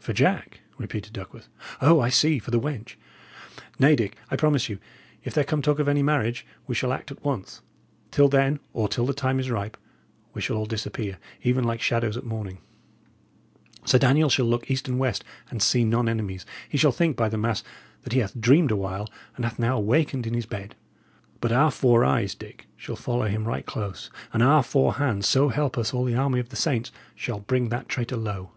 "For 0.00 0.12
Jack!" 0.12 0.60
repeated 0.78 1.14
Duckworth. 1.14 1.48
"O, 1.82 1.98
I 1.98 2.10
see, 2.10 2.38
for 2.38 2.52
the 2.52 2.60
wench! 2.60 2.94
Nay, 3.80 3.96
Dick, 3.96 4.16
I 4.30 4.36
promise 4.36 4.68
you, 4.68 4.78
if 5.24 5.34
there 5.34 5.42
come 5.42 5.60
talk 5.62 5.80
of 5.80 5.88
any 5.88 6.00
marriage 6.00 6.46
we 6.68 6.76
shall 6.76 6.92
act 6.92 7.10
at 7.10 7.24
once; 7.24 7.60
till 8.12 8.28
then, 8.28 8.60
or 8.72 8.88
till 8.88 9.04
the 9.04 9.12
time 9.12 9.40
is 9.40 9.50
ripe, 9.50 9.76
we 10.32 10.40
shall 10.40 10.56
all 10.58 10.64
disappear, 10.64 11.18
even 11.42 11.64
like 11.64 11.80
shadows 11.82 12.16
at 12.16 12.22
morning; 12.22 12.58
Sir 13.84 13.98
Daniel 13.98 14.28
shall 14.30 14.46
look 14.46 14.70
east 14.70 14.86
and 14.86 15.00
west, 15.00 15.24
and 15.50 15.60
see 15.60 15.84
none 15.84 16.08
enemies; 16.08 16.46
he 16.68 16.78
shall 16.78 16.92
think, 16.92 17.16
by 17.16 17.28
the 17.28 17.36
mass, 17.36 17.64
that 18.04 18.12
he 18.12 18.20
hath 18.20 18.40
dreamed 18.40 18.70
awhile, 18.70 19.08
and 19.34 19.44
hath 19.44 19.58
now 19.58 19.76
awakened 19.76 20.24
in 20.24 20.34
his 20.34 20.46
bed. 20.46 20.76
But 21.40 21.50
our 21.50 21.72
four 21.72 22.04
eyes, 22.04 22.32
Dick, 22.36 22.68
shall 22.76 22.94
follow 22.94 23.26
him 23.26 23.42
right 23.44 23.66
close, 23.66 24.08
and 24.32 24.40
our 24.40 24.62
four 24.62 24.94
hands 24.94 25.26
so 25.26 25.48
help 25.48 25.76
us 25.76 25.92
all 25.92 26.04
the 26.04 26.14
army 26.14 26.38
of 26.38 26.50
the 26.50 26.54
saints! 26.54 26.92
shall 27.16 27.40
bring 27.40 27.70
that 27.70 27.88
traitor 27.88 28.16
low!" 28.16 28.52